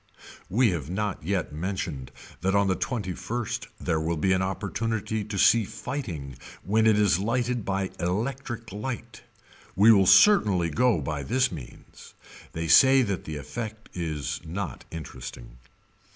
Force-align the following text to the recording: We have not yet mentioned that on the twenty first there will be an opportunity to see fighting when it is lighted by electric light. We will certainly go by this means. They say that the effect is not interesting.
We 0.49 0.71
have 0.71 0.89
not 0.89 1.21
yet 1.23 1.53
mentioned 1.53 2.09
that 2.41 2.55
on 2.55 2.67
the 2.67 2.75
twenty 2.75 3.13
first 3.13 3.67
there 3.79 3.99
will 4.01 4.17
be 4.17 4.31
an 4.33 4.41
opportunity 4.41 5.23
to 5.25 5.37
see 5.37 5.63
fighting 5.63 6.37
when 6.63 6.87
it 6.87 6.97
is 6.97 7.19
lighted 7.19 7.63
by 7.63 7.91
electric 7.99 8.71
light. 8.71 9.21
We 9.75 9.91
will 9.91 10.07
certainly 10.07 10.71
go 10.71 11.01
by 11.01 11.21
this 11.21 11.51
means. 11.51 12.15
They 12.53 12.67
say 12.67 13.03
that 13.03 13.25
the 13.25 13.35
effect 13.37 13.89
is 13.95 14.41
not 14.43 14.85
interesting. 14.89 15.57